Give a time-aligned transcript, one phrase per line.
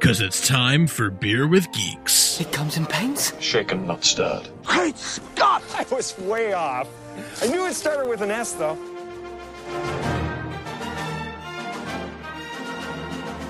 [0.00, 2.40] Cause it's time for Beer with Geeks.
[2.40, 3.32] It comes in paints?
[3.42, 4.48] Shaken, not stirred.
[4.64, 5.62] Great Scott!
[5.76, 6.88] I was way off.
[7.42, 8.78] I knew it started with an S, though.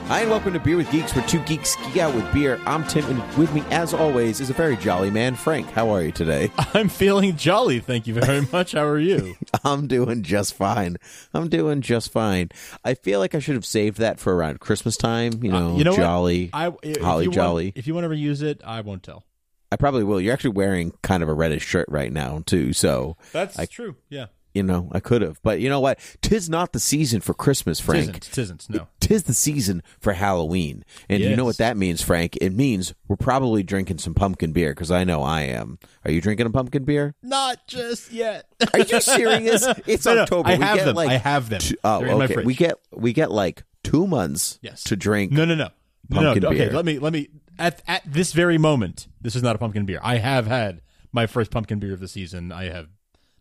[0.09, 2.59] Hi, and welcome to Beer with Geeks, where two geeks geek out with beer.
[2.65, 5.67] I'm Tim, and with me, as always, is a very jolly man, Frank.
[5.71, 6.51] How are you today?
[6.73, 8.73] I'm feeling jolly, thank you very much.
[8.73, 9.37] How are you?
[9.65, 10.97] I'm doing just fine.
[11.35, 12.49] I'm doing just fine.
[12.85, 15.45] I feel like I should have saved that for around Christmas time.
[15.45, 17.73] You know, Uh, you know jolly, I, if holly you want- jolly.
[17.77, 19.25] if you want to reuse it, I won't tell.
[19.71, 20.19] I probably will.
[20.23, 22.73] You're actually wearing kind of a reddish shirt right now, too.
[22.73, 23.97] So That's I- true.
[24.09, 24.27] Yeah.
[24.59, 25.99] You know, I could have, but you know what?
[26.21, 28.21] Tis not the season for Christmas, Frank.
[28.21, 28.67] Tisn't.
[28.67, 28.71] Tisn't.
[28.71, 28.89] No.
[29.01, 30.85] Tis the season for Halloween.
[31.09, 32.37] And you know what that means, Frank?
[32.41, 35.79] It means we're probably drinking some pumpkin beer because I know I am.
[36.05, 37.15] Are you drinking a pumpkin beer?
[37.23, 38.47] Not just yet.
[38.75, 39.65] Are you serious?
[39.87, 40.49] It's No, no, October.
[40.51, 40.97] I we have get them.
[40.97, 41.61] like I have them.
[41.61, 42.45] two- oh, They're in okay.
[42.45, 44.83] We get we get like two months Yes.
[44.85, 45.33] to drink.
[45.33, 45.69] No, no, no.
[46.11, 46.49] No, Pumpkin no.
[46.51, 46.73] Okay, beer.
[46.73, 49.09] let me let me at at this very moment.
[49.21, 50.01] This is not a pumpkin beer.
[50.03, 50.81] I have had
[51.13, 52.51] my first pumpkin beer of the season.
[52.53, 52.89] I have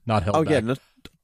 [0.06, 0.52] not held Oh back.
[0.52, 0.60] yeah.
[0.62, 0.76] No,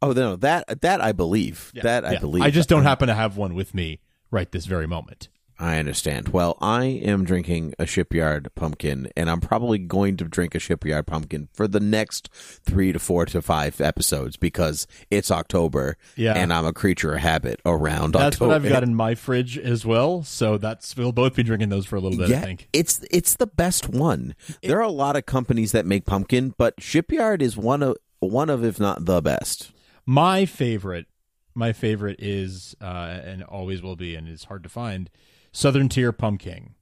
[0.04, 0.36] oh no.
[0.36, 1.72] That that I believe.
[1.74, 2.20] Yeah, that I yeah.
[2.20, 2.44] believe.
[2.44, 4.00] I just don't happen to have one with me
[4.32, 5.30] right this very moment.
[5.60, 6.30] I understand.
[6.30, 11.06] Well, I am drinking a shipyard pumpkin, and I'm probably going to drink a shipyard
[11.06, 16.34] pumpkin for the next three to four to five episodes because it's October, Yeah.
[16.34, 18.24] and I'm a creature of habit around October.
[18.24, 18.48] That's October.
[18.50, 20.24] what I've got in my fridge as well.
[20.24, 22.30] So that's we'll both be drinking those for a little bit.
[22.30, 22.68] yeah, I think.
[22.74, 24.34] it's it's the best one.
[24.64, 28.50] there are a lot of companies that make pumpkin, but Shipyard is one of one
[28.50, 29.72] of, if not the best.
[30.06, 31.08] My favorite,
[31.56, 35.10] my favorite is, uh, and always will be, and it's hard to find,
[35.52, 36.76] Southern Tier Pumpkin.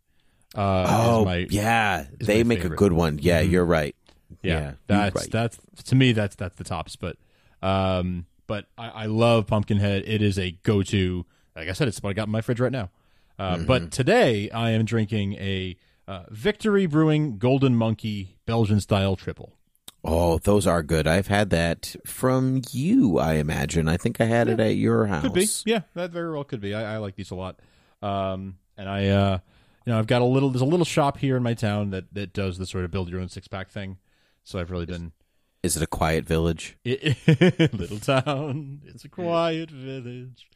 [0.55, 3.19] Uh, oh, my, yeah, they make a good one.
[3.21, 3.95] Yeah, you're right.
[4.41, 4.61] yeah.
[4.61, 5.31] you're that's right.
[5.31, 6.95] that's to me that's that's the tops.
[6.95, 7.17] But,
[7.61, 10.03] um, but I, I love Pumpkinhead.
[10.05, 11.25] It is a go to.
[11.55, 12.89] Like I said, it's what I got in my fridge right now.
[13.37, 13.65] Uh, Mm-hmm.
[13.65, 15.75] But today I am drinking a
[16.07, 19.53] uh, Victory Brewing Golden Monkey Belgian style triple.
[20.03, 21.05] Oh, those are good.
[21.05, 23.19] I've had that from you.
[23.19, 23.87] I imagine.
[23.87, 25.21] I think I had it at your house.
[25.21, 25.47] Could be.
[25.65, 26.73] Yeah, that very well could be.
[26.73, 27.59] I, I like these a lot.
[28.01, 29.37] Um, and I, uh,
[29.85, 30.49] you know, I've got a little.
[30.49, 33.09] There's a little shop here in my town that that does the sort of build
[33.09, 33.97] your own six pack thing.
[34.43, 35.11] So I've really been
[35.61, 36.77] Is it a quiet village?
[36.83, 38.81] little town.
[38.85, 40.47] It's a quiet village.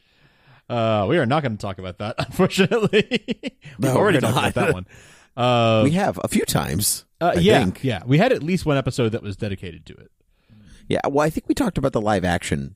[0.67, 3.07] Uh, we are not going to talk about that, unfortunately.
[3.43, 4.49] We've No, already talked not.
[4.51, 4.87] about that one.
[5.37, 7.04] Uh, we have a few times.
[7.21, 7.83] Uh, yeah, think.
[7.83, 8.03] yeah.
[8.05, 10.11] We had at least one episode that was dedicated to it.
[10.87, 10.99] Yeah.
[11.07, 12.75] Well, I think we talked about the live action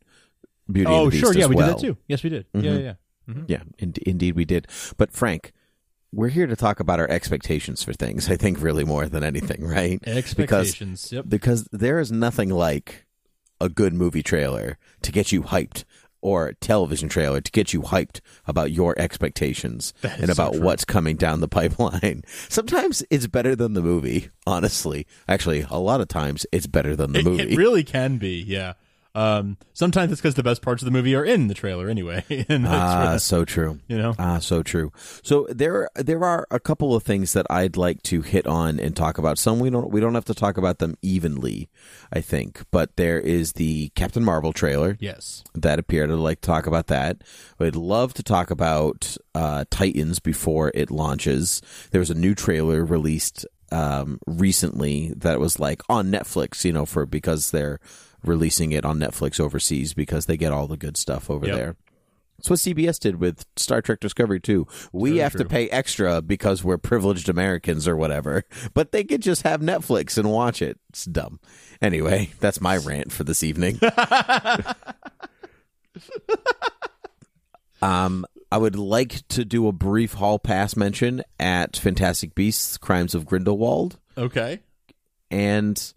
[0.71, 1.33] Beauty oh, sure.
[1.33, 1.67] Yeah, we well.
[1.67, 1.97] did that too.
[2.07, 2.45] Yes, we did.
[2.53, 2.93] Yeah, yeah, yeah.
[3.47, 4.67] Yeah, in- indeed we did.
[4.97, 5.51] But Frank,
[6.11, 8.29] we're here to talk about our expectations for things.
[8.29, 9.99] I think really more than anything, right?
[10.07, 11.11] Expectations.
[11.11, 11.25] yep.
[11.27, 13.05] Because there is nothing like
[13.61, 15.83] a good movie trailer to get you hyped
[16.21, 20.61] or a television trailer to get you hyped about your expectations and about true.
[20.61, 22.23] what's coming down the pipeline.
[22.49, 25.07] Sometimes it's better than the movie, honestly.
[25.27, 27.53] Actually, a lot of times it's better than the It- movie.
[27.53, 28.73] It really can be, yeah.
[29.15, 32.23] Um, sometimes it's because the best parts of the movie are in the trailer anyway.
[32.47, 33.79] and that's Ah, the- so true.
[33.87, 34.91] you know, Ah, so true.
[35.23, 38.95] So there, there are a couple of things that I'd like to hit on and
[38.95, 39.39] talk about.
[39.39, 41.69] Some we don't, we don't have to talk about them evenly,
[42.13, 42.61] I think.
[42.71, 46.11] But there is the Captain Marvel trailer yes, that appeared.
[46.11, 47.23] I'd like to talk about that.
[47.59, 51.61] I'd love to talk about uh, Titans before it launches.
[51.91, 56.85] There was a new trailer released um, recently that was like on Netflix, you know,
[56.85, 57.79] for because they're
[58.23, 61.55] releasing it on Netflix overseas because they get all the good stuff over Yep.
[61.55, 61.75] there.
[62.37, 64.65] That's what CBS did with Star Trek Discovery too.
[64.93, 69.21] We Very have to pay extra because we're privileged Americans or whatever, but they could
[69.21, 70.79] just have Netflix and watch it.
[70.89, 71.41] It's dumb.
[71.81, 73.77] Anyway, that's my rant for this evening.
[77.81, 83.13] um, I would like to do a brief hall pass mention at Fantastic Beasts: Crimes
[83.15, 84.59] of Grindelwald, okay.
[85.29, 85.93] and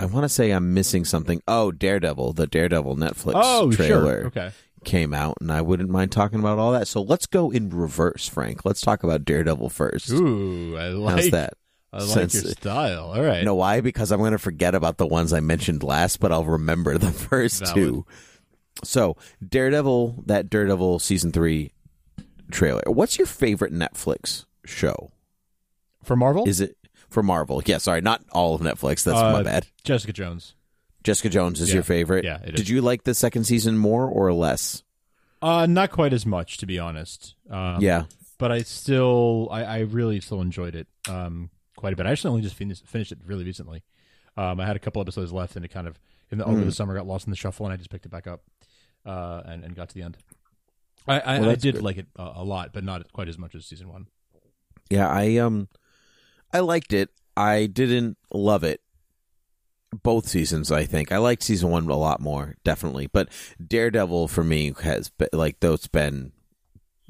[0.00, 1.42] I want to say I'm missing something.
[1.46, 4.26] Oh, Daredevil, the Daredevil Netflix Oh, trailer sure.
[4.28, 4.50] Okay.
[4.84, 6.88] came out, and I wouldn't mind talking about all that.
[6.88, 8.64] So let's go in reverse, Frank.
[8.64, 10.10] Let's talk about Daredevil first.
[10.10, 11.52] Ooh, I like How's that?
[11.92, 13.12] I like Since- your style.
[13.14, 13.40] All right.
[13.40, 13.80] You know why?
[13.82, 17.10] Because I'm going to forget about the ones I mentioned last, but I'll remember the
[17.12, 17.74] first Valid.
[17.74, 18.06] two.
[18.84, 19.16] So,
[19.46, 21.72] Daredevil, that Daredevil season three
[22.50, 22.82] trailer.
[22.86, 25.10] What's your favorite Netflix show?
[26.04, 26.48] For Marvel?
[26.48, 26.76] Is it
[27.10, 27.62] for Marvel?
[27.66, 29.04] Yeah, sorry, not all of Netflix.
[29.04, 29.66] That's my Uh, bad.
[29.84, 30.54] Jessica Jones.
[31.04, 31.74] Jessica Jones is yeah.
[31.74, 32.24] your favorite.
[32.24, 34.82] Yeah, it Did you like the second season more or less?
[35.42, 37.34] Uh, not quite as much, to be honest.
[37.48, 38.04] Um, yeah.
[38.38, 42.04] but I still, I, I really still enjoyed it um, quite a bit.
[42.06, 43.82] I actually only just finished, finished it really recently.
[44.36, 45.98] Um, I had a couple episodes left, and it kind of
[46.30, 46.66] in the over Mm.
[46.66, 48.42] the summer got lost in the shuffle, and I just picked it back up
[49.06, 50.18] uh, and, and got to the end.
[51.08, 51.82] I, I, Well, I did good.
[51.82, 54.06] like it a, a lot, but not quite as much as season one.
[54.90, 55.68] Yeah, I um
[56.52, 57.10] I liked it.
[57.36, 58.80] I didn't love it.
[60.02, 61.10] Both seasons, I think.
[61.10, 63.08] I liked season 1 a lot more, definitely.
[63.08, 63.28] But
[63.64, 66.32] Daredevil for me has been like those been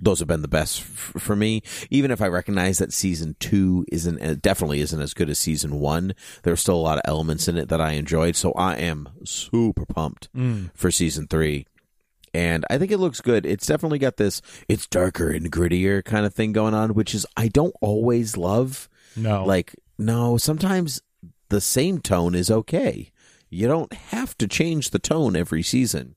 [0.02, 1.62] those have been the best f- for me.
[1.90, 5.78] Even if I recognize that season 2 isn't uh, definitely isn't as good as season
[5.78, 9.10] 1, there's still a lot of elements in it that I enjoyed, so I am
[9.26, 10.31] super pumped
[10.75, 11.66] for season 3
[12.32, 13.44] and I think it looks good.
[13.44, 17.26] It's definitely got this it's darker and grittier kind of thing going on, which is
[17.37, 18.88] I don't always love.
[19.17, 21.01] No, Like no, sometimes
[21.49, 23.11] the same tone is okay.
[23.49, 26.15] You don't have to change the tone every season.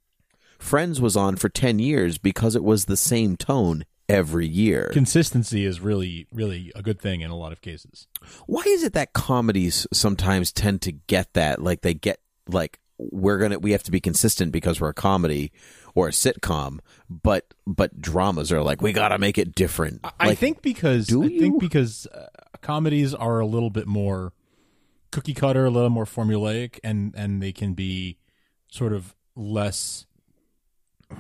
[0.60, 4.90] Friends was on for 10 years because it was the same tone every year.
[4.94, 8.08] consistency is really, really a good thing in a lot of cases.
[8.46, 13.40] Why is it that comedies sometimes tend to get that like they get like we're
[13.40, 15.52] going to we have to be consistent because we're a comedy
[15.96, 16.80] or a sitcom
[17.10, 20.02] but but dramas are like we got to make it different.
[20.20, 21.40] I Like, think because do I you?
[21.40, 22.28] think because uh,
[22.64, 24.34] comedies are a little bit more
[25.12, 28.18] cookie cutter, a little more formulaic, and and they can be
[28.72, 30.08] sort of less.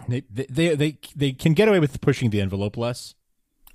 [0.08, 3.14] They they they they can get away with pushing the envelope less.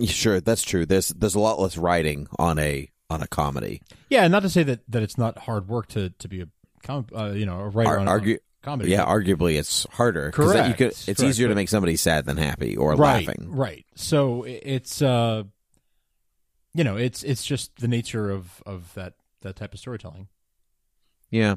[0.05, 0.85] Sure, that's true.
[0.87, 3.83] There's there's a lot less writing on a on a comedy.
[4.11, 6.49] Yeah, and not to say that that it's not hard work to to be a
[6.83, 8.91] com- uh, you know a writer Ar- on, argue- on comedy.
[8.91, 10.33] Yeah, arguably it's harder.
[10.37, 13.27] then you Correct, could, it's correct, easier to make somebody sad than happy or right,
[13.27, 13.49] laughing.
[13.51, 13.87] right.
[13.95, 15.45] So it's uh,
[16.79, 20.29] you know, it's it's just the nature of of that that type of storytelling.
[21.29, 21.57] Yeah,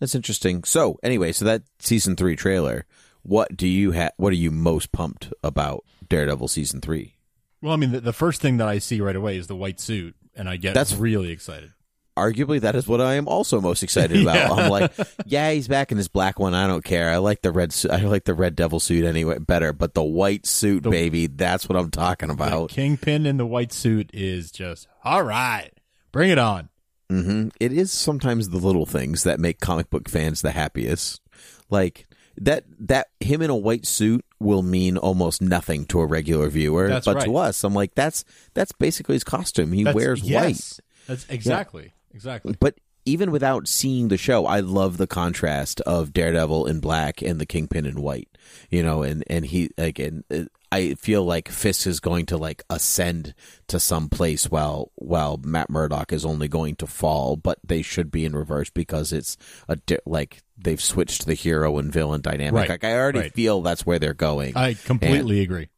[0.00, 0.64] that's interesting.
[0.64, 2.86] So anyway, so that season three trailer.
[3.22, 4.12] What do you have?
[4.16, 7.16] What are you most pumped about Daredevil season three?
[7.60, 9.78] Well, I mean, the, the first thing that I see right away is the white
[9.78, 11.72] suit, and I get That's- really excited.
[12.16, 14.34] Arguably, that is what I am also most excited about.
[14.36, 14.50] Yeah.
[14.52, 14.92] I'm like,
[15.24, 16.52] yeah, he's back in his black one.
[16.54, 17.08] I don't care.
[17.10, 17.72] I like the red.
[17.72, 21.26] Su- I like the red devil suit anyway better, but the white suit, The- baby,
[21.26, 22.70] that's what I'm talking about.
[22.70, 25.70] kingpin in the white suit is just all right.
[26.12, 26.68] Bring it on.
[27.08, 31.22] hmm It is sometimes the little things that make comic book fans the happiest.
[31.70, 32.06] Like
[32.36, 36.88] that that him in a white suit will mean almost nothing to a regular viewer,
[36.88, 37.24] That's but right.
[37.24, 39.72] to us, I'm like that's that's basically his costume.
[39.72, 40.42] He That's- wears yes.
[40.44, 40.80] white.
[41.06, 42.56] That's exactly exactly.
[42.58, 47.40] But even without seeing the show, I love the contrast of Daredevil in black and
[47.40, 48.28] the Kingpin in white.
[48.70, 52.36] You know, and and he like and uh, I feel like Fisk is going to
[52.36, 53.34] like ascend
[53.68, 58.10] to some place while while Matt Murdock is only going to fall, but they should
[58.10, 59.36] be in reverse because it's
[59.68, 62.54] a di- like they've switched the hero and villain dynamic.
[62.54, 63.32] Right, Like I already right.
[63.34, 64.56] feel that's where they're going.
[64.56, 65.68] I completely agree.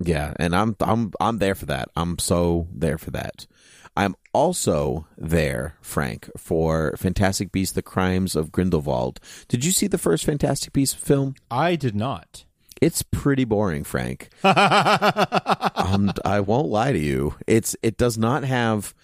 [0.00, 1.88] Yeah, and I'm I'm I'm there for that.
[1.96, 3.46] I'm so there for that.
[3.96, 9.20] I'm also there, Frank, for Fantastic Beasts: The Crimes of Grindelwald.
[9.48, 11.36] Did you see the first Fantastic Beasts film?
[11.50, 12.44] I did not.
[12.80, 14.30] It's pretty boring, Frank.
[14.44, 17.36] um, I won't lie to you.
[17.46, 18.94] It's it does not have.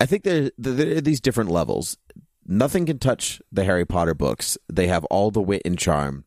[0.00, 1.98] I think there there are these different levels.
[2.46, 4.56] Nothing can touch the Harry Potter books.
[4.72, 6.24] They have all the wit and charm.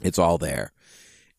[0.00, 0.72] It's all there.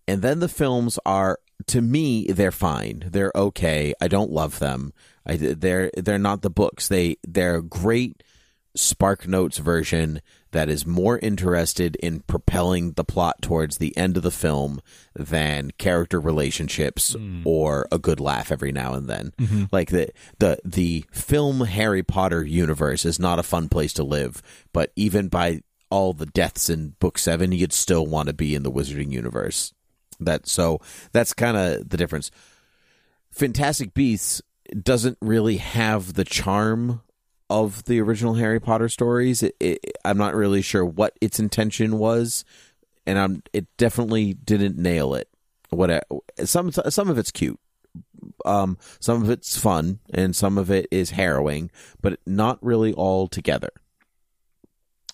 [0.08, 3.06] And then the films are to me they're fine.
[3.12, 3.94] They're okay.
[4.02, 4.94] I don't love them.
[5.26, 6.88] I they're they're not the books.
[6.88, 8.24] They they're a great
[8.76, 10.22] Spark Notes version
[10.52, 14.82] that is more interested in propelling the plot towards the end of the film
[15.14, 17.42] than character relationships hmm.
[17.46, 19.34] or a good laugh every now and then.
[19.40, 19.64] Mm-hmm.
[19.72, 20.10] Like the
[20.40, 25.28] the the film Harry Potter universe is not a fun place to live, but even
[25.30, 29.12] by all the deaths in book 7 you'd still want to be in the wizarding
[29.12, 29.74] universe.
[30.20, 30.80] That so
[31.12, 32.32] that's kind of the difference.
[33.32, 34.42] Fantastic Beasts
[34.82, 37.02] doesn't really have the charm
[37.50, 39.44] of the original Harry Potter stories.
[39.44, 42.46] It, it, I'm not really sure what its intention was,
[43.06, 45.30] and I'm it definitely didn't nail it.
[45.70, 46.06] What
[46.44, 47.60] some some of it's cute,
[48.46, 53.28] um, some of it's fun, and some of it is harrowing, but not really all
[53.28, 53.72] together.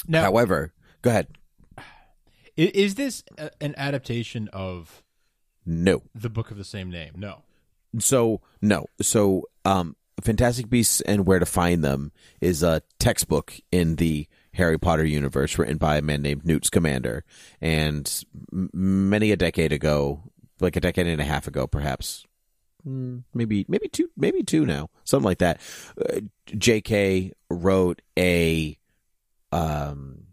[0.07, 1.27] Now, However, go ahead.
[2.57, 5.03] I- Is this a, an adaptation of
[5.65, 6.03] No.
[6.15, 7.13] the book of the same name?
[7.17, 7.43] No.
[7.99, 8.85] So no.
[9.01, 14.77] So um, Fantastic Beasts and Where to Find Them is a textbook in the Harry
[14.77, 17.23] Potter universe written by a man named Newt Scamander,
[17.61, 20.23] and m- many a decade ago,
[20.59, 22.25] like a decade and a half ago, perhaps.
[22.85, 25.59] mm, Maybe, maybe two, maybe two now, something like that.
[25.97, 27.31] Uh, J.K.
[27.49, 28.77] wrote a,
[29.53, 30.30] um, f-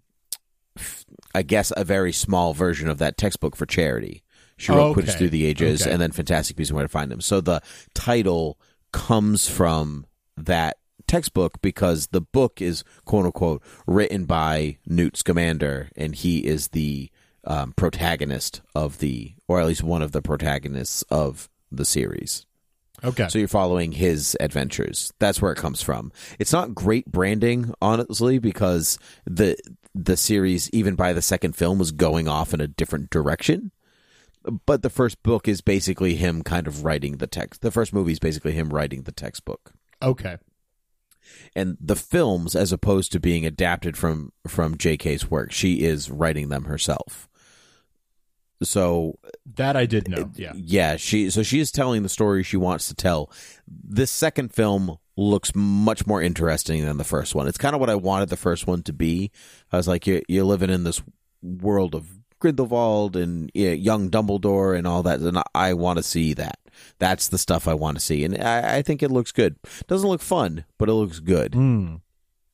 [1.35, 4.23] I guess a very small version of that textbook for charity.
[4.57, 5.19] She wrote Quidditch Okay.
[5.19, 5.93] Through the Ages Okay.
[5.93, 7.21] and then Fantastic Beasts and Where to Find Them.
[7.21, 7.61] So the
[7.95, 8.59] title
[8.93, 16.15] comes from that textbook because the book is quote unquote written by Newt Scamander and
[16.15, 17.11] he is the
[17.45, 22.45] um, protagonist of the, or at least one of the protagonists of the series.
[23.05, 23.29] Okay.
[23.29, 25.13] So you're following his adventures.
[25.21, 26.11] That's where it comes from.
[26.41, 29.57] It's not great branding, honestly, because the
[30.05, 33.73] the series, even by the second film, was going off in a different direction.
[34.67, 37.61] But the first book is basically him kind of writing the text.
[37.61, 39.73] The first movie is basically him writing the textbook.
[40.03, 40.39] okay.
[41.55, 46.49] And the films, as opposed to being adapted from from J.K.'s work, she is writing
[46.49, 47.29] them herself.
[48.63, 49.19] So
[49.55, 50.31] That I did know.
[50.35, 50.53] Yeah.
[50.55, 53.31] yeah, she so she is telling the story she wants to tell.
[53.67, 57.49] This second film looks much more interesting than the first one.
[57.49, 59.33] It's kind of what I wanted the first one to be.
[59.73, 61.03] I was like, you're, you're living in this
[61.43, 62.09] world of
[62.39, 66.61] Grindelwald and yeah, young Dumbledore and all that, and I, want to see that.
[67.01, 69.57] That's the stuff I want to see, and I, I think it looks good.
[69.89, 71.55] Doesn't look fun, but it looks good.
[71.55, 71.97] Hmm.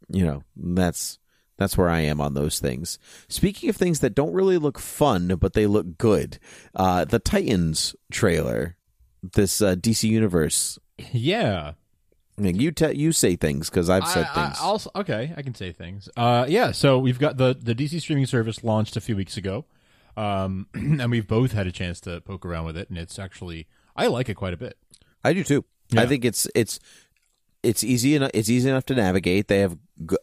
[0.08, 1.18] You know, that's
[1.58, 2.98] that's where I am on those things.
[3.28, 6.38] Speaking of things that don't really look fun, but they look good,
[6.74, 8.76] uh, the Titans trailer,
[9.22, 10.78] this uh, DC Universe.
[11.12, 11.72] Yeah.
[12.36, 14.58] You te- you say things because I've said I, things.
[14.60, 16.08] I, also, okay, I can say things.
[16.16, 16.72] Uh, yeah.
[16.72, 19.66] So we've got the the DC streaming service launched a few weeks ago,
[20.16, 23.68] um, and we've both had a chance to poke around with it, and it's actually
[23.94, 24.76] I like it quite a bit.
[25.22, 25.64] I do too.
[25.90, 26.02] Yeah.
[26.02, 26.80] I think it's it's
[27.62, 28.30] it's easy enough.
[28.34, 29.48] It's easy enough to navigate.
[29.48, 29.78] They have,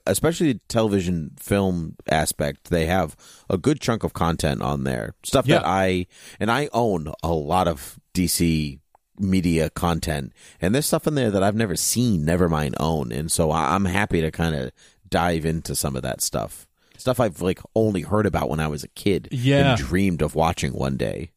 [0.06, 2.70] especially the television film aspect.
[2.70, 3.16] They have
[3.50, 5.16] a good chunk of content on there.
[5.24, 6.08] Stuff that I
[6.40, 8.80] and I own a lot of DC
[9.20, 13.32] media content, and there's stuff in there that I've never seen, never mind own, and
[13.32, 14.72] so I'm happy to kind of
[15.10, 16.68] dive into some of that stuff.
[16.98, 19.72] Stuff I've like only heard about when I was a kid, Yeah.
[19.72, 21.32] and dreamed of watching one day.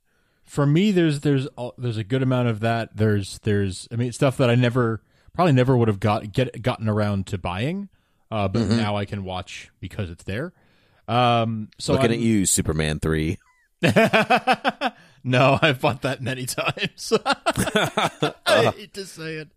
[0.45, 2.97] For me, there's there's there's a good amount of that.
[2.97, 5.01] There's there's I mean stuff that I never
[5.33, 7.89] probably never would have got get gotten around to buying,
[8.31, 8.77] uh, but Mm-hmm.
[8.77, 10.53] now I can watch because it's there.
[11.09, 13.39] Um, so Looking I'm- at you, Superman three.
[15.25, 17.13] no, I've bought that many times.
[17.25, 19.49] I hate to say it.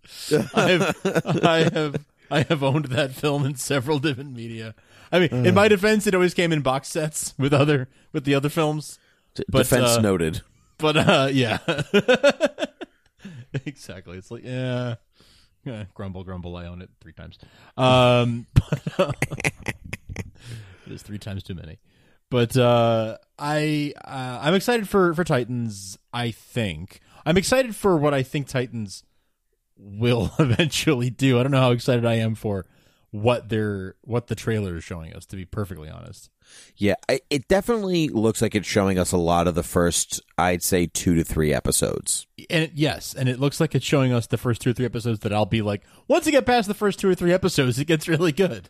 [0.56, 0.96] I've,
[1.46, 4.74] I have I have owned that film in several different media.
[5.12, 8.34] I mean, in my defense, it always came in box sets with other with the
[8.34, 9.00] other films.
[9.48, 10.42] But, Defense uh, noted.
[10.80, 11.60] But uh, yeah,
[13.66, 14.18] exactly.
[14.18, 14.96] It's like yeah,
[15.64, 16.56] yeah, grumble, grumble.
[16.58, 17.38] I own it three times.
[17.78, 19.12] Um, but, uh,
[20.18, 21.78] it is three times too many.
[22.30, 25.98] But uh, I uh, I'm excited for for Titans.
[26.14, 29.04] I think I'm excited for what I think Titans
[29.78, 31.40] will eventually do.
[31.40, 32.66] I don't know how excited I am for
[33.12, 35.26] what they're what the trailer is showing us.
[35.28, 36.30] To be perfectly honest.
[36.76, 40.64] Yeah, I, it definitely looks like it's showing us a lot of the first, I'd
[40.64, 42.26] say, two to three episodes.
[42.50, 44.86] And it, yes, and it looks like it's showing us the first two or three
[44.86, 47.80] episodes that I'll be like, once you get past the first two or three episodes,
[47.80, 48.70] it gets really good.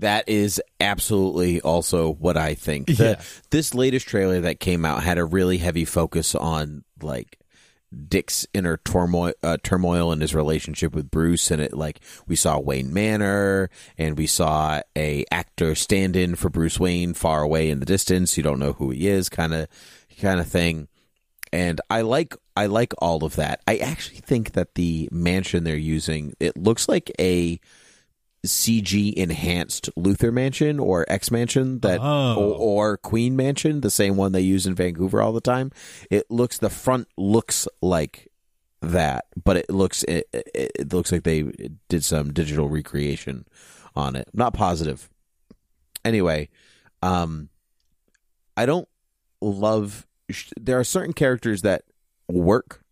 [0.00, 2.86] That is absolutely also what I think.
[2.86, 3.22] The, Yeah.
[3.50, 7.38] This latest trailer that came out had a really heavy focus on like
[8.08, 12.58] Dick's inner turmoil, uh, turmoil in his relationship with Bruce, and it like we saw
[12.58, 17.80] Wayne Manor, and we saw a actor stand in for Bruce Wayne far away in
[17.80, 18.36] the distance.
[18.36, 19.68] You don't know who he is, kind of,
[20.20, 20.88] kind of thing.
[21.50, 23.62] and I like I like all of that.
[23.66, 27.58] I actually think that the mansion they're using it looks like a
[28.48, 32.34] CG enhanced Luthor Mansion or X Mansion that Oh.
[32.36, 32.54] or,
[32.92, 35.70] or Queen Mansion, the same one they use in Vancouver all the time.
[36.10, 38.28] It looks the front looks like
[38.80, 41.44] that, but it looks it, it, looks like they
[41.88, 43.44] did some digital recreation
[43.96, 44.28] on it.
[44.32, 45.08] Not positive.
[46.04, 46.48] Anyway,
[47.02, 47.48] um
[48.56, 48.88] I don't
[49.40, 51.82] love sh- there are certain characters that
[52.28, 52.82] work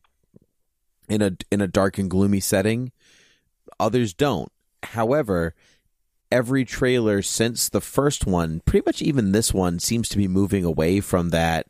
[1.08, 2.90] in a in a dark and gloomy setting
[3.78, 4.50] others don't
[4.92, 5.54] however
[6.32, 10.64] every trailer since the first one pretty much even this one seems to be moving
[10.64, 11.66] away from that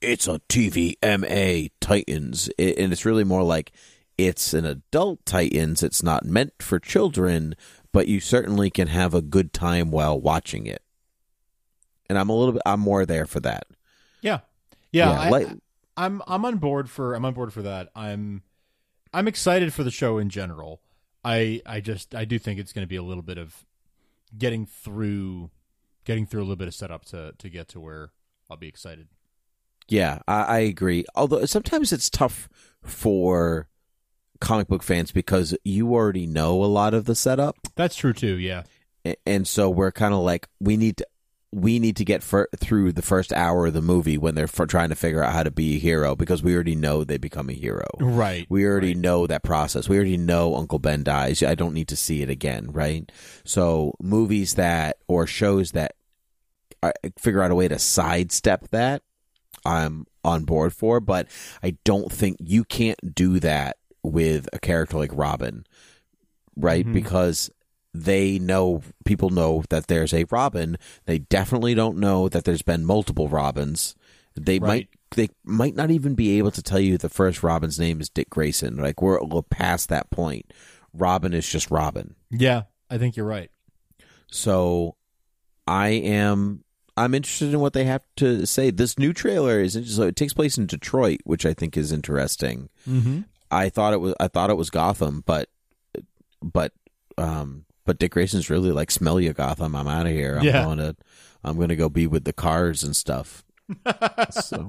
[0.00, 3.72] it's a TVMA Titans It- and it's really more like
[4.18, 7.54] it's an adult Titans it's not meant for children
[7.92, 10.82] but you certainly can have a good time while watching it
[12.08, 13.64] and I'm a little bit I'm more there for that
[14.20, 14.40] Yeah,
[14.92, 15.10] yeah.
[15.10, 15.48] Yeah, I, like-
[15.96, 17.90] I'm I'm on board for I'm on board for that.
[17.94, 18.42] I'm
[19.12, 20.80] I'm excited for the show in general.
[21.24, 23.64] I I just I do think it's going to be a little bit of
[24.36, 25.50] getting through
[26.04, 28.10] getting through a little bit of setup to to get to where
[28.50, 29.08] I'll be excited.
[29.88, 31.04] Yeah, I, I agree.
[31.14, 32.48] Although sometimes it's tough
[32.82, 33.68] for
[34.40, 38.38] comic book fans because you already know a lot of the setup, That's true too.
[38.38, 38.64] Yeah.
[39.26, 41.06] and so we're kind of like we need to
[41.54, 44.94] we need to get through the first hour of the movie when they're trying to
[44.94, 47.86] figure out how to be a hero because we already know they become a hero.
[48.00, 48.46] Right.
[48.48, 49.86] We already know that process.
[49.86, 51.42] We already know Uncle Ben dies.
[51.42, 53.12] I don't need to see it again, right?
[53.44, 55.94] So movies that or shows that
[56.82, 59.02] uh, figure out a way to sidestep that,
[59.64, 61.00] I'm on board for.
[61.00, 61.28] But
[61.62, 65.66] I don't think you can't do that with a character like Robin,
[66.56, 66.86] right?
[66.86, 66.94] Mhm.
[66.94, 67.50] Because
[67.94, 70.78] they know people know that there's a Robin.
[71.06, 73.94] They definitely don't know that there's been multiple Robins.
[74.34, 74.68] They Right.
[74.68, 78.08] might they might not even be able to tell you the first Robin's name is
[78.08, 78.78] Dick Grayson.
[78.78, 79.20] Like we're,
[79.50, 80.50] past that point.
[80.94, 82.14] Robin is just Robin.
[82.30, 83.50] Yeah, I think you're right.
[84.30, 84.96] So
[85.66, 86.64] I am
[86.96, 88.70] I'm interested in what they have to say.
[88.70, 90.02] This new trailer is interesting.
[90.02, 92.68] So it takes place in Detroit, which I think is interesting.
[92.88, 93.20] Mm-hmm.
[93.50, 95.50] I thought it was I thought it was Gotham, but
[96.42, 96.72] but
[97.18, 99.74] um but Dick Grayson's really like smell you Gotham.
[99.74, 100.36] I'm out of here.
[100.38, 100.64] I'm Yeah.
[100.64, 100.96] going to
[101.44, 103.44] I'm going to go be with the cars and stuff.
[104.30, 104.68] so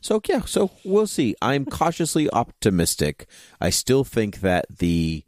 [0.00, 1.34] so yeah, so we'll see.
[1.42, 3.26] I'm cautiously optimistic.
[3.60, 5.24] I still think that the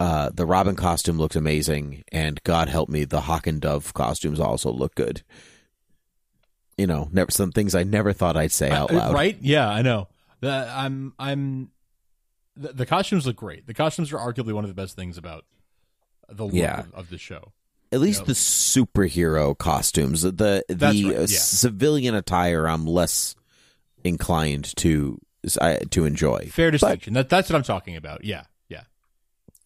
[0.00, 4.40] uh the Robin costume looks amazing and God help me the Hawk and Dove costumes
[4.40, 5.22] also look good.
[6.78, 9.14] You know, never some things I never thought I'd say out loud.
[9.14, 9.38] Right?
[9.40, 10.08] Yeah, I know.
[10.40, 11.70] The, I'm I'm
[12.54, 13.66] the, the costumes look great.
[13.66, 15.44] The costumes are arguably one of the best things about
[16.28, 16.80] the look Yeah.
[16.80, 17.52] of, of the show.
[17.92, 18.26] At least Yep.
[18.26, 21.26] the superhero costumes, the the right, yeah.
[21.26, 23.34] civilian attire, I'm less
[24.04, 25.20] inclined to
[25.90, 26.48] to enjoy.
[26.52, 27.14] Fair distinction.
[27.14, 28.24] that that's what I'm talking about.
[28.24, 28.82] Yeah, yeah.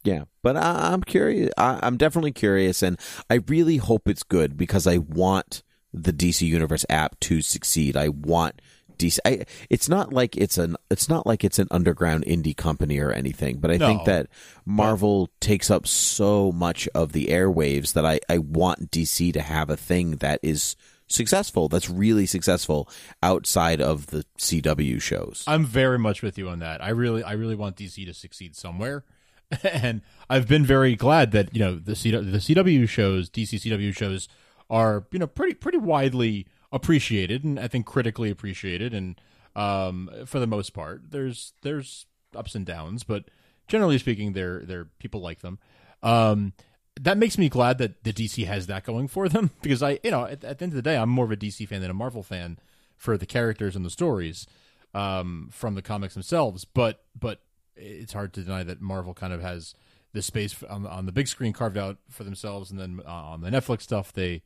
[0.04, 1.50] Yeah, but I, I'm curious.
[1.56, 2.98] I, I'm definitely curious, and
[3.30, 7.96] I really hope it's good because I want the DC Universe app to succeed.
[7.96, 8.60] I want
[9.00, 9.18] DC.
[9.24, 10.76] I, it's not like it's an.
[10.90, 13.58] It's not like it's an underground indie company or anything.
[13.58, 13.86] But I No.
[13.88, 14.28] think that
[14.64, 19.70] Marvel takes up so much of the airwaves that I I want DC to have
[19.70, 20.76] a thing that is
[21.08, 21.68] successful.
[21.68, 22.88] That's really successful
[23.22, 25.42] outside of the CW shows.
[25.48, 26.82] I'm very much with you on that.
[26.84, 29.04] I really I really want DC to succeed somewhere.
[29.64, 33.92] And I've been very glad that, you know, the CW, the CW shows, DC CW
[33.96, 34.28] shows
[34.70, 39.20] are, you know, pretty pretty widely appreciated and I think critically appreciated and
[39.56, 41.10] um for the most part.
[41.10, 43.24] There's there's ups and downs, but
[43.68, 45.58] generally speaking they're they're people like them.
[46.02, 46.52] Um
[47.00, 50.10] that makes me glad that the DC has that going for them because I, you
[50.10, 51.90] know, at, at the end of the day, I'm more of a DC fan than
[51.90, 52.58] a Marvel fan
[52.96, 54.46] for the characters and the stories
[54.92, 56.64] um, from the comics themselves.
[56.64, 57.40] But but
[57.76, 59.74] it's hard to deny that Marvel kind of has
[60.12, 63.40] the space on, on the big screen carved out for themselves, and then uh, on
[63.40, 64.42] the Netflix stuff, they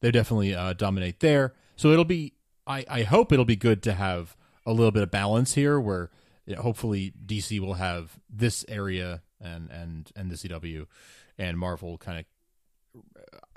[0.00, 1.54] they definitely uh, dominate there.
[1.76, 2.32] So it'll be,
[2.66, 6.10] I, I hope it'll be good to have a little bit of balance here, where
[6.46, 10.86] you know, hopefully DC will have this area and and and the CW,
[11.38, 12.24] and Marvel kind of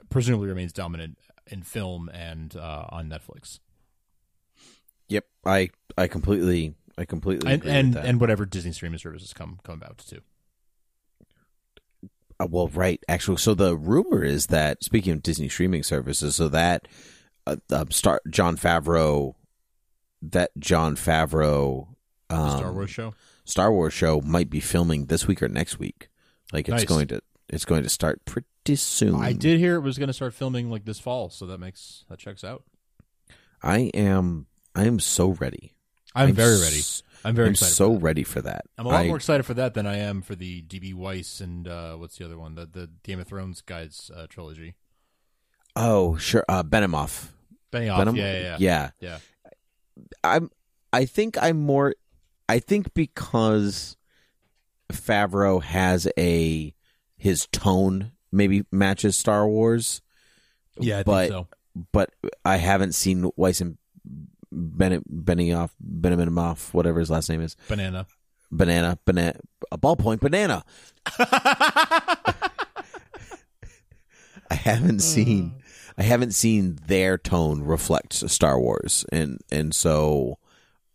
[0.10, 3.60] presumably remains dominant in film and uh, on Netflix,
[5.08, 8.06] Yep, I I completely I completely and agree and, with that.
[8.06, 10.22] and whatever Disney streaming services come come about too.
[12.40, 13.04] Uh, well, right.
[13.10, 16.88] Actually, so the rumor is that speaking of Disney streaming services, so that
[17.50, 19.36] uh, uh, Star Jon Favreau,
[20.22, 21.88] that Jon Favreau,
[22.30, 23.14] um, Star Wars show.
[23.46, 26.10] Star Wars show might be filming this week or next week.
[26.54, 26.86] Like it's Nice.
[26.86, 29.16] going to it's going to start pretty soon.
[29.16, 32.06] I did hear it was going to start filming like this fall, so that makes
[32.10, 32.64] that checks out.
[33.64, 35.74] I am I am so ready.
[36.16, 37.10] I'm, very s- ready.
[37.30, 37.74] I'm very I'm excited.
[37.76, 38.66] so ready for that.
[38.78, 41.40] I'm a lot I- more excited for that than I am for the DB Weiss
[41.42, 42.56] and uh, what's the other one?
[42.56, 44.76] The the Game of Thrones guys uh, trilogy.
[45.76, 46.44] Oh, sure.
[46.50, 47.30] Uh, Benioff.
[47.72, 47.98] Benioff.
[47.98, 48.16] Venom?
[48.16, 48.90] Yeah, yeah, yeah.
[49.00, 49.18] yeah.
[50.24, 50.50] I'm
[50.92, 51.96] I think I'm more
[52.48, 53.96] I think because
[54.92, 56.74] Favreau has a
[57.18, 60.02] his tone maybe matches Star Wars.
[60.80, 61.48] Yeah, I but think so.
[61.92, 62.12] but
[62.46, 63.78] I haven't seen Weiss and
[64.52, 67.56] Bennett Benioff Benioff whatever his last name is.
[67.68, 68.08] Banana.
[68.52, 69.40] Banana banana
[69.72, 70.64] a ballpoint banana.
[74.50, 75.69] I haven't seen uh.
[76.00, 80.40] I haven't seen their tone reflect Star Wars and and so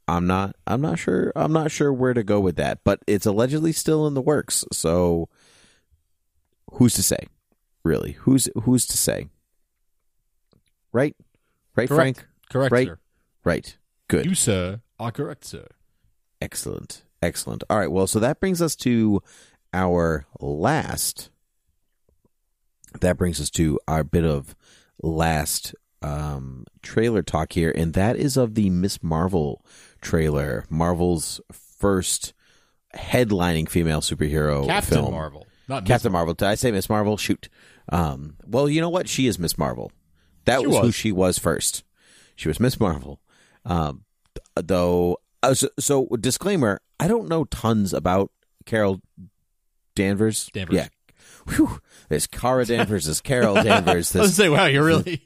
[0.09, 3.27] I'm not I'm not sure I'm not sure where to go with that but it's
[3.27, 5.29] allegedly still in the works so
[6.73, 7.29] who's to say
[7.85, 9.29] really who's who's to say
[10.93, 11.15] right
[11.77, 12.19] right Correct.
[12.19, 12.99] Frank Correct, right sir.
[13.45, 13.77] right
[14.09, 14.27] Good.
[14.27, 15.67] You, sir, are correct, sir.
[16.41, 17.05] Excellent.
[17.23, 17.65] Excellent.
[17.71, 17.91] All right.
[17.91, 19.23] Well, so that brings us to
[19.73, 21.31] our last.
[23.01, 24.55] That brings us to our bit of
[25.05, 29.65] last um, trailer talk here, and that is of the Miss Marvel
[30.01, 32.35] trailer, Marvel's first
[32.95, 35.13] headlining female superhero Captain film.
[35.13, 36.35] Marvel, not Miss Captain Marvel.
[36.35, 37.17] Did I say Miss Marvel?
[37.17, 37.49] Shoot.
[37.91, 39.09] Um, well, you know what?
[39.09, 39.93] She is Miss Marvel.
[40.45, 41.85] That She was, who she was first.
[42.37, 43.21] She was Miss Marvel.
[43.65, 44.05] Um,
[44.57, 48.31] though, uh, so, so disclaimer: I don't know tons about
[48.67, 49.01] Carol
[49.95, 50.51] Danvers.
[50.53, 50.77] Danvers.
[50.77, 50.89] Yeah.
[51.49, 51.81] Whew.
[52.09, 53.05] There's Cara Danvers.
[53.05, 54.15] There's Carol Danvers.
[54.15, 55.23] I was say, wow, you're really.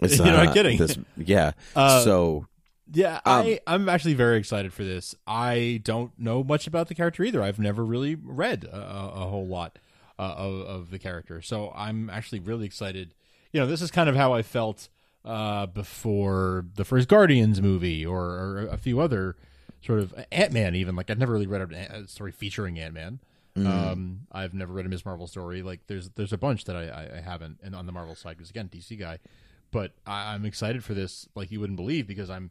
[0.00, 0.78] this, you're not uh, kidding.
[0.78, 1.52] This, yeah.
[1.74, 2.46] Uh, so
[2.92, 5.14] Yeah, Um, I I'm actually very excited for this.
[5.26, 7.42] I don't know much about the character either.
[7.42, 9.78] I've never really read a, a, whole lot
[10.18, 13.14] uh, of of the character, so I'm actually really excited.
[13.52, 14.88] You know, this is kind of how I felt
[15.24, 19.36] uh, before the first Guardians movie, or, or a few other
[19.84, 20.74] sort of Ant Man.
[20.74, 23.20] Even like I've never really read a, a story featuring Ant Man.
[23.56, 25.62] Um, I've never read a Miss Marvel story.
[25.62, 28.36] Like there's there's a bunch that I, I, I haven't, and on the Marvel side,
[28.36, 29.18] because again, DC guy.
[29.70, 32.50] But I, I'm excited for this, like you wouldn't believe, because I'm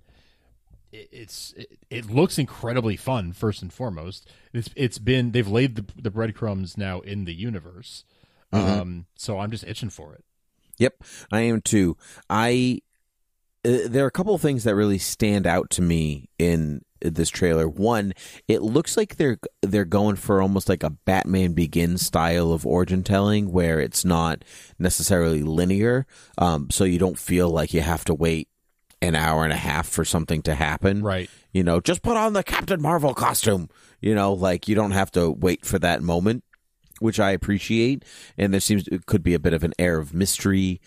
[0.91, 5.75] it, it's it, it looks incredibly fun first and foremost it's it's been they've laid
[5.75, 8.05] the, the breadcrumbs now in the universe
[8.51, 10.23] um so i'm just itching for it
[10.79, 11.97] Yep, I am too.
[12.29, 12.81] I
[13.65, 17.29] uh, there are a couple of things that really stand out to me in this
[17.29, 17.67] trailer.
[17.67, 18.13] One,
[18.47, 23.03] it looks like they're they're going for almost like a Batman Begins style of origin
[23.03, 24.43] telling, where it's not
[24.77, 26.05] necessarily linear,
[26.37, 28.47] um, so you don't feel like you have to wait
[29.01, 31.01] an hour and a half for something to happen.
[31.01, 33.69] right You know, just put on the Captain Marvel costume.
[34.01, 36.43] You know, like you don't have to wait for that moment,
[36.99, 38.03] which I appreciate.
[38.37, 40.81] And there seems it could be a bit of an air of mystery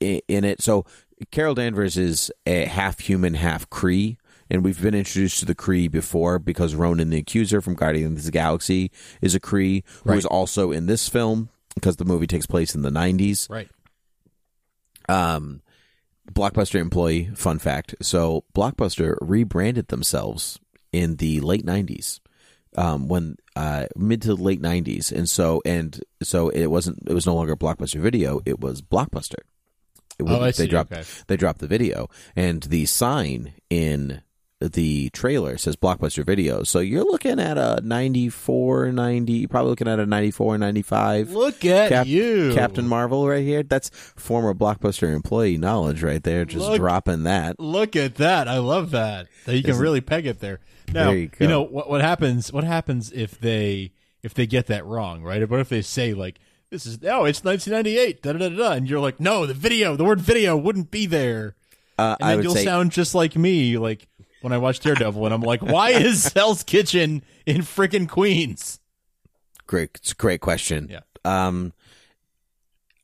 [0.00, 0.60] in it.
[0.62, 0.84] So
[1.30, 4.16] Carol Danvers is a half human, half Kree.
[4.50, 8.24] And we've been introduced to the Kree before because Ronan the Accuser from Guardians of
[8.26, 10.18] the Galaxy is a Kree who Right.
[10.18, 13.68] is also in this film because the movie takes place in the 90s right
[15.08, 15.62] um,
[16.32, 17.94] Blockbuster employee, fun fact.
[18.00, 20.60] So Blockbuster rebranded themselves
[20.92, 22.20] in the late '90s,
[22.76, 26.98] um, when uh, mid to late '90s, and so and so it wasn't.
[27.08, 28.40] It was no longer Blockbuster Video.
[28.46, 29.40] It was Blockbuster.
[30.18, 30.62] It Oh, I see.
[30.62, 31.02] they dropped okay.
[31.26, 34.22] they dropped the video, and the sign in
[34.68, 36.62] the trailer says Blockbuster Video.
[36.62, 41.30] So you're looking at a 94, 90, you're probably looking at a 94, 95.
[41.32, 43.62] look at Cap- you Captain Marvel right here.
[43.62, 46.44] That's former Blockbuster employee knowledge right there.
[46.44, 47.58] Just Look- dropping that.
[47.58, 50.60] look at that i love that that you can Isn't- really peg it there
[50.92, 51.46] now There you go.
[51.46, 55.60] know what what happens what happens if they if they get that wrong right what
[55.60, 56.38] if they say like
[56.70, 59.96] this is oh it's 1998 da da da da and you're like no the video
[59.96, 61.54] the word video wouldn't be there
[61.98, 64.08] Uh, and I then would you'll say sound just like me, like
[64.42, 68.78] when I watch Daredevil, and I'm like, "Why is Hell's Kitchen in freaking Queens?"
[69.66, 69.90] great.
[69.94, 70.88] It's a great question.
[70.90, 71.00] Yeah.
[71.24, 71.72] Um,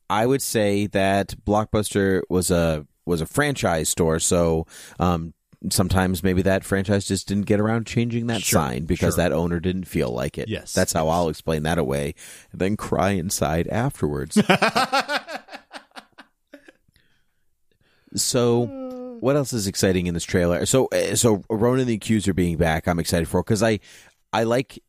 [0.09, 4.67] I would say that Blockbuster was a was a franchise store, so
[4.99, 5.33] um,
[5.71, 9.23] sometimes maybe that franchise just didn't get around changing that Sure, sign because sure.
[9.23, 10.47] that owner didn't feel like it.
[10.47, 12.13] Yes, that's how I'll explain that away,
[12.51, 14.39] and then cry inside afterwards.
[18.15, 18.65] So,
[19.21, 20.65] what else is exciting in this trailer?
[20.65, 23.79] So, uh, so Ronan the Accuser being back, I'm excited for because I,
[24.33, 24.81] I like,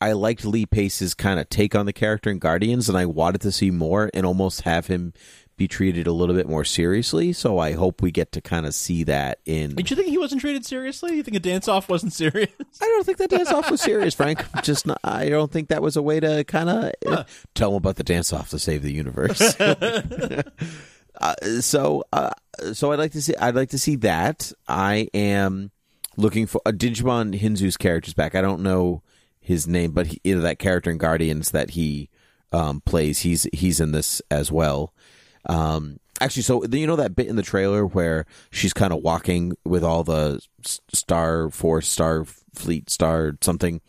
[0.00, 3.40] I liked Lee Pace's kind of take on the character in Guardians, and I wanted
[3.42, 5.12] to see more and almost have him
[5.56, 7.32] be treated a little bit more seriously.
[7.32, 9.74] So, I hope we get to kind of see that in.
[9.74, 11.16] Did you think he wasn't treated seriously?
[11.16, 12.50] You think a dance off wasn't serious?
[12.80, 14.44] I don't think that dance off was serious, Frank.
[14.62, 17.96] Just not, I don't think that was a way to kind of tell him about
[17.96, 19.56] the dance off to save the universe.
[21.20, 22.30] uh, so, uh,
[22.72, 23.34] so I'd like to see.
[23.36, 24.52] I'd like to see that.
[24.66, 25.70] I am
[26.16, 28.34] looking for uh, Djimon Hounsou's character's back.
[28.34, 29.02] I don't know
[29.40, 32.08] his name, but he, that character in Guardians that he
[32.52, 33.20] um, plays.
[33.20, 34.92] He's he's in this as well.
[35.46, 39.56] Um, actually, so you know that bit in the trailer where she's kind of walking
[39.64, 43.80] with all the Star Force, Star Fleet, Star something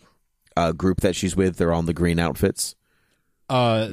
[0.56, 1.58] uh, group that she's with.
[1.58, 2.76] They're in the green outfits.
[3.50, 3.90] Uh,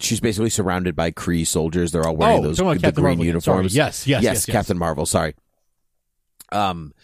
[0.00, 1.92] She's basically surrounded by Kree soldiers.
[1.92, 3.76] They're all wearing Oh, those the Captain green Marvel uniforms.
[3.76, 4.46] Yes, yes, yes, yes.
[4.46, 5.04] Captain Marvel.
[5.04, 5.34] Sorry.
[6.50, 6.94] Um,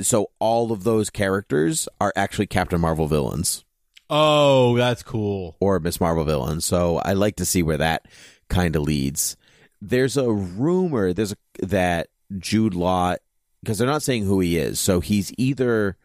[0.00, 3.64] so all of those characters are actually Captain Marvel villains
[4.10, 5.56] oh, that's cool.
[5.60, 6.64] or Miss Marvel villains.
[6.64, 8.06] So I like to see where that
[8.48, 9.36] kind of leads.
[9.80, 13.16] There's a rumor there's a, that Jude Law
[13.62, 14.80] because they're not saying who he is.
[14.80, 15.96] So he's either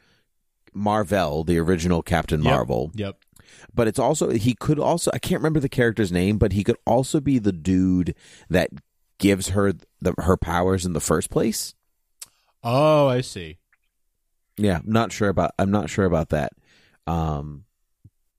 [0.74, 3.18] Marvel, the original Captain Yep, Marvel, Yep.
[3.76, 6.78] But it's also he could also I can't remember the character's name, but he could
[6.86, 8.16] also be the dude
[8.50, 8.70] that
[9.18, 11.74] gives her the her powers in the first place.
[12.64, 13.58] Oh, I see.
[14.58, 15.52] Yeah, I'm not sure about.
[15.58, 16.54] I'm not sure about that.
[17.08, 17.66] Um,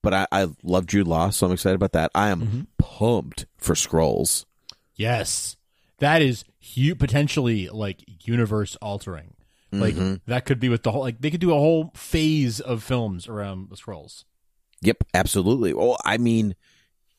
[0.02, 2.10] but I, I love Jude Law, so I'm excited about that.
[2.14, 2.60] I am Mm-hmm.
[2.78, 4.44] pumped for Skrulls.
[4.94, 5.56] Yes,
[5.98, 6.44] that is
[6.74, 9.34] hu- potentially like universe altering.
[9.72, 10.20] Like Mhm.
[10.26, 11.00] that could be with the whole.
[11.02, 14.22] Like they could do a whole phase of films around the Skrulls.
[14.84, 15.72] Yep, absolutely.
[15.72, 16.54] Well, I mean,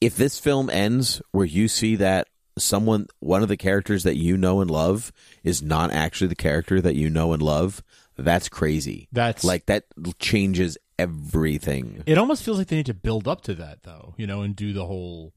[0.01, 4.38] if this film ends where you see that someone, one of the characters that you
[4.38, 5.12] know and love,
[5.43, 7.84] is not actually the character that you know and love,
[8.17, 9.08] that's crazy.
[9.12, 9.86] That's like that
[10.19, 12.04] changes everything.
[12.06, 14.56] It almost feels like they need to build up to that, though, you know, and
[14.56, 15.34] do the whole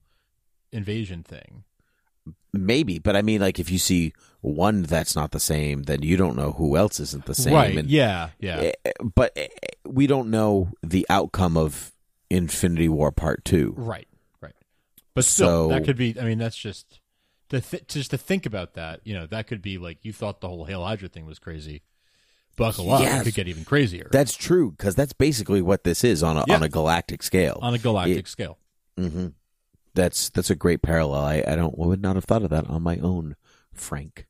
[0.72, 1.64] invasion thing.
[2.52, 6.16] Maybe, but I mean, like if you see one that's not the same, then you
[6.16, 7.54] don't know who else isn't the same.
[7.54, 7.76] Right?
[7.76, 8.72] And, yeah, yeah.
[8.84, 9.48] eh, But eh,
[9.84, 11.92] we don't know the outcome of
[12.30, 13.74] Infinity War Part Two.
[13.76, 14.08] Right,
[14.40, 14.54] right.
[15.14, 16.18] But still, So- that could be.
[16.20, 17.00] I mean, that's just
[17.50, 19.00] to th- just to think about that.
[19.04, 21.82] You know, that could be like you thought the whole Hail Hydra thing was crazy.
[22.56, 23.20] Buckle up, Yes.
[23.20, 26.44] it could get even crazier That's true because that's basically what this is on a
[26.48, 26.56] Yeah.
[26.56, 27.58] on a galactic scale.
[27.62, 28.58] on a galactic It- scale.
[28.96, 29.28] hmm
[29.94, 31.22] That's that's a great parallel.
[31.24, 33.36] I, I don't I would not have thought of that on my own,
[33.72, 34.26] Frank.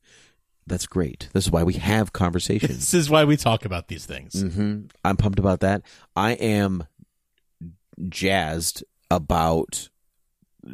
[0.67, 1.29] That's great.
[1.33, 2.77] This is why we have conversations.
[2.77, 4.39] This is why we talk about these things.
[4.39, 5.81] hmm I'm pumped about that.
[6.15, 6.85] I am
[8.07, 9.89] jazzed about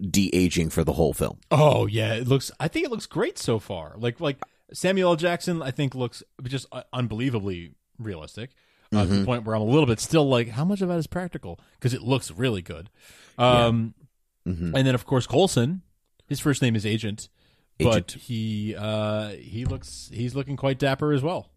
[0.09, 1.39] de aging for the whole film.
[1.51, 2.51] Oh yeah, it looks.
[2.59, 3.95] I think it looks great so far.
[3.97, 4.37] Like like
[4.73, 5.15] Samuel L.
[5.15, 8.51] Jackson, I think looks just unbelievably realistic.
[8.93, 9.25] Uh, To the Mhm.
[9.25, 11.59] point where I'm a little bit still like, how much of that is practical?
[11.73, 12.89] Because it looks really good.
[13.37, 13.93] Um,
[14.47, 14.75] Mhm.
[14.75, 15.81] And then of course Coulson,
[16.27, 17.29] his first name is Agent,
[17.79, 21.49] but he uh, he looks he's looking quite dapper as well.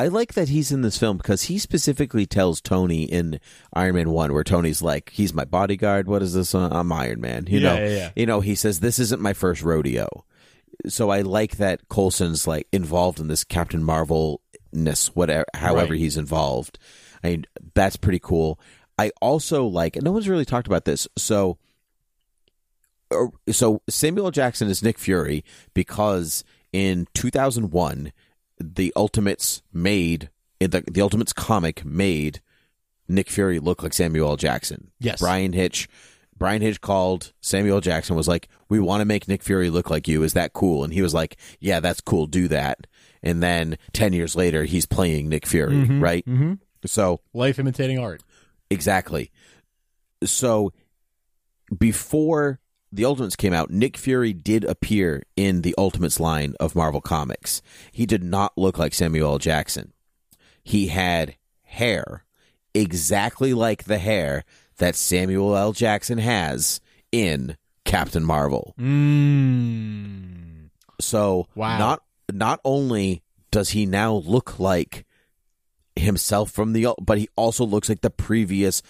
[0.00, 3.38] I like that he's in this film because he specifically tells Tony in
[3.74, 6.06] Iron Man One, where Tony's like, "He's my bodyguard.
[6.08, 6.54] What is this?
[6.54, 8.10] I'm Iron Man." You Yeah, know, yeah, yeah.
[8.16, 8.40] you know.
[8.40, 10.08] He says, "This isn't my first rodeo."
[10.88, 14.40] So I like that Coulson's like involved in this Captain Marvel
[14.72, 16.00] ness, whatever, however Right.
[16.00, 16.78] he's involved.
[17.22, 18.58] I mean, that's pretty cool.
[18.98, 21.06] I also like, and no one's really talked about this.
[21.18, 21.58] So,
[23.12, 28.12] er, so Samuel Jackson is Nick Fury because in 2001,
[28.60, 32.40] the Ultimates made the the Ultimates comic made
[33.08, 34.36] Nick Fury look like Samuel L.
[34.36, 34.90] Jackson.
[35.00, 35.20] Yes.
[35.20, 35.88] Bryan Hitch.
[36.36, 40.06] Bryan Hitch called Samuel Jackson was like, "We want to make Nick Fury look like
[40.08, 40.22] you.
[40.22, 42.26] Is that cool?" And he was like, "Yeah, that's cool.
[42.26, 42.86] Do that."
[43.22, 46.24] And then ten years later, he's playing Nick Fury, Mhm, right?
[46.26, 46.58] mhm.
[46.86, 48.22] So Life imitating art.
[48.70, 49.30] Exactly.
[50.24, 50.72] So
[51.76, 52.60] before
[52.92, 57.62] the Ultimates came out, Nick Fury did appear in the Ultimates line of Marvel Comics.
[57.92, 59.38] He did not look like Samuel L.
[59.38, 59.92] Jackson.
[60.62, 62.24] He had hair
[62.74, 64.44] exactly like the hair
[64.78, 65.72] that Samuel L.
[65.72, 66.80] Jackson has
[67.12, 68.74] in Captain Marvel.
[68.78, 70.70] Mm.
[71.00, 71.78] So Wow.
[71.78, 75.04] not not only does he now look like
[75.96, 78.82] himself from the but he also looks like the previous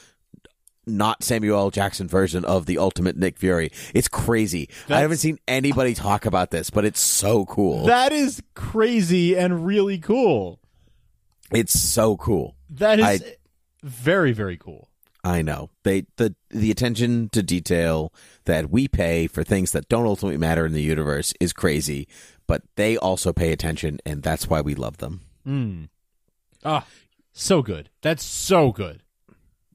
[0.90, 1.70] not Samuel L.
[1.70, 3.70] Jackson version of the ultimate Nick Fury.
[3.94, 4.68] It's crazy.
[4.88, 7.86] I haven't seen anybody talk about this, but it's so cool.
[7.86, 10.60] That is crazy and really cool.
[11.52, 12.56] it's so cool.
[12.70, 13.36] That is I-
[13.82, 14.88] very very cool.
[15.22, 15.68] I know.
[15.82, 18.12] They the the attention to detail
[18.46, 22.08] that we pay for things that don't ultimately matter in the universe is crazy,
[22.46, 25.20] but they also pay attention and that's why we love them.
[25.46, 25.88] Mm.
[26.64, 26.86] Ah,
[27.34, 27.90] so good.
[28.00, 29.02] That's so good.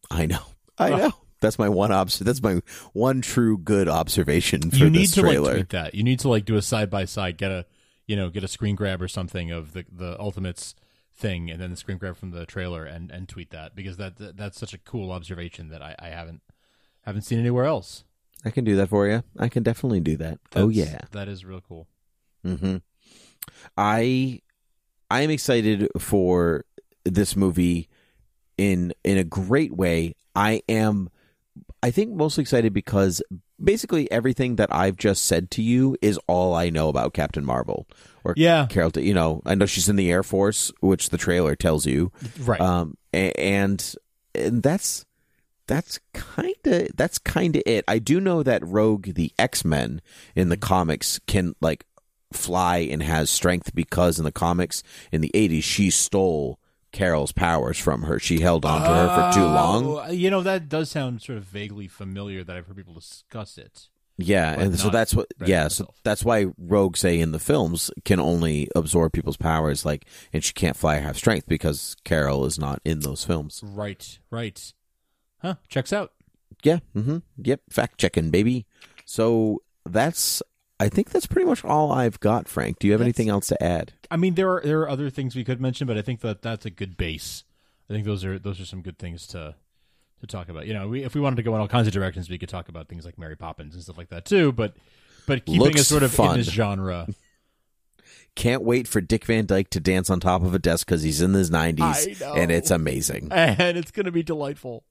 [0.09, 0.43] I know.
[0.77, 1.13] I know.
[1.41, 2.61] That's my one obs- that's my
[2.93, 5.43] one true good observation for you need this to trailer.
[5.47, 5.95] like tweet that.
[5.95, 7.65] You need to like do a side by side, get a
[8.07, 10.75] you know, get a screen grab or something of the the Ultimates
[11.13, 14.17] thing, and then the screen grab from the trailer, and and tweet that because that,
[14.17, 16.41] that that's such a cool observation that I, I haven't
[17.01, 18.03] haven't seen anywhere else.
[18.43, 19.23] I can do that for you.
[19.37, 20.39] I can definitely do that.
[20.55, 21.01] oh yeah.
[21.11, 21.87] that is real cool.
[22.43, 22.77] hmm
[23.77, 24.41] I
[25.09, 26.65] I am excited for
[27.03, 27.89] this movie
[28.57, 30.15] in in a great way.
[30.35, 31.09] I am
[31.83, 33.21] I think mostly excited because
[33.63, 37.87] basically everything that I've just said to you is all I know about Captain Marvel
[38.23, 38.65] or Yeah.
[38.69, 38.91] Carol.
[38.95, 42.59] You know, I know she's in the Air Force, which the trailer tells you, Right.
[42.59, 43.95] Um, and
[44.33, 45.05] and that's
[45.67, 47.85] that's kind of that's kind of it.
[47.87, 50.01] I do know that Rogue, the X Men
[50.35, 51.85] in the comics, can like
[52.33, 56.59] fly and has strength because in the comics in the eighties she stole
[56.95, 58.17] Carol's powers from her.
[58.19, 59.85] She held on to her for too long.
[59.85, 62.43] Oh, You know that does sound sort of vaguely familiar.
[62.43, 63.89] That I've heard people discuss it.
[64.17, 65.27] Yeah, and so that's what.
[65.45, 70.05] Yeah, so that's why Rogue say in the films can only absorb people's powers, like,
[70.31, 73.61] and she can't fly or have strength because Carol is not in those films.
[73.61, 74.17] Right.
[74.31, 74.73] Right.
[75.41, 75.55] Huh.
[75.67, 76.13] Checks out.
[76.63, 76.79] Yeah.
[76.95, 77.17] Mm-hmm.
[77.43, 77.61] Yep.
[77.69, 78.65] Fact checking, baby.
[79.03, 80.41] So that's
[80.79, 82.79] I think that's pretty much all I've got, Frank.
[82.79, 83.93] Do you have anything else to add?
[84.11, 86.41] I mean, there are there are other things we could mention, but I think that
[86.41, 87.43] that's a good base.
[87.89, 89.55] I think those are those are some good things to
[90.19, 90.67] to talk about.
[90.67, 92.49] You know, we, if we wanted to go in all kinds of directions, we could
[92.49, 94.51] talk about things like Mary Poppins and stuff like that too.
[94.51, 94.75] But
[95.27, 96.31] but keeping Looks it sort of fun.
[96.31, 97.07] in this genre.
[98.35, 101.21] Can't wait for Dick Van Dyke to dance on top of a desk because he's
[101.21, 103.29] in his 90s, and it's amazing.
[103.31, 104.83] and it's going to be delightful.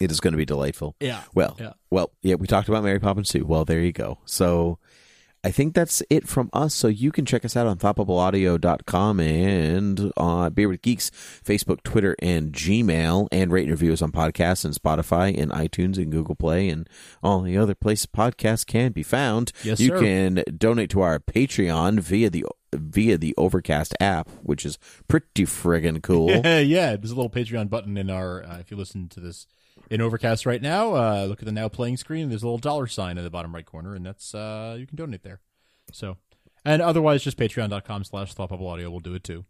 [0.00, 0.94] It is going to be delightful.
[1.00, 1.22] Yeah.
[1.34, 1.72] Well, Yeah.
[1.90, 3.44] well, yeah, we talked about Mary Poppins too.
[3.44, 4.18] Well, there you go.
[4.24, 4.78] So
[5.44, 6.74] I think that's it from us.
[6.74, 11.10] So you can check us out on thoughtbubbleaudio.com and on Beer with Geeks,
[11.44, 15.96] Facebook, Twitter, and Gmail, and rate and review us on podcasts and Spotify and iTunes
[15.96, 16.88] and Google Play and
[17.22, 19.52] all the other places podcasts can be found.
[19.62, 20.00] Yes, you sir.
[20.00, 26.02] can donate to our Patreon via the via the Overcast app, which is pretty friggin'
[26.02, 26.30] cool.
[26.30, 26.96] Yeah, yeah.
[26.96, 28.44] There's a little Patreon button in our.
[28.44, 29.46] Uh, if you listen to this
[29.90, 32.28] in Overcast right now, uh, look at the now playing screen.
[32.28, 34.96] There's a little dollar sign in the bottom right corner, and that's uh, you can
[34.96, 35.40] donate there.
[35.92, 36.16] So,
[36.64, 39.44] and otherwise, just Patreon.com/slash Thought Bubble Audio will do it too.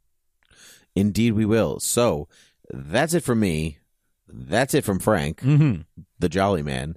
[0.94, 1.80] Indeed, we will.
[1.80, 2.28] So
[2.70, 3.78] that's it from me.
[4.28, 5.82] That's it from Frank, Mm-hmm.
[6.18, 6.96] the Jolly Man.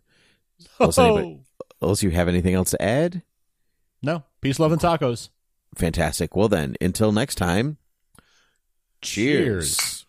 [0.80, 1.39] Unless, anybody,
[1.82, 3.22] unless you have anything else to add,
[4.02, 5.30] No, peace, love, and tacos.
[5.76, 6.36] fantastic.
[6.36, 7.78] Well, then, until next time,
[9.02, 9.78] cheers.
[9.78, 10.00] Cheers.